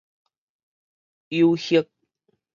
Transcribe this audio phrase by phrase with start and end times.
[1.29, 1.87] 誘惑